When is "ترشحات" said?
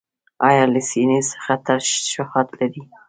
1.67-2.47